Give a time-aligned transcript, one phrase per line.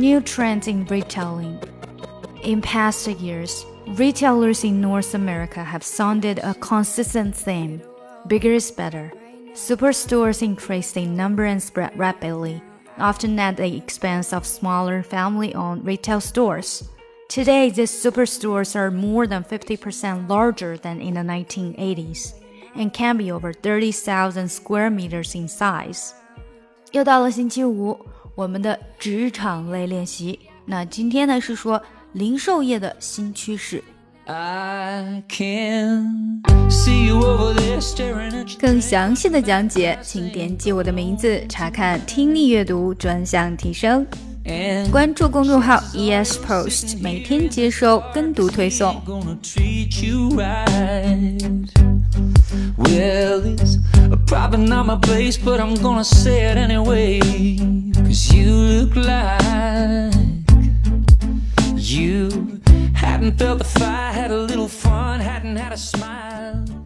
[0.00, 1.58] New trends in retailing.
[2.42, 7.80] In past years, retailers in North America have sounded a consistent theme
[8.26, 9.12] bigger is better.
[9.52, 12.62] Superstores increased in number and spread rapidly,
[12.98, 16.88] often at the expense of smaller family owned retail stores.
[17.28, 22.34] Today, these superstores are more than 50% larger than in the 1980s
[22.74, 26.14] and can be over 30,000 square meters in size.
[26.92, 27.98] 又到了星期五，
[28.35, 30.39] 我们的职场类练习。
[30.65, 31.81] 那今天呢是说
[32.13, 33.83] 零售业的新趋势。
[38.59, 44.05] 更详细的讲解，请点击我的名字查看听力阅读专项提升。
[44.91, 49.01] 关注公众号 ES Post，每天接收跟读推送。
[52.77, 53.77] Well, it's
[54.25, 57.19] problem not my place, but I'm gonna say it anyway.
[62.93, 66.80] Hadn't felt the fire, had a little fun, hadn't had a smile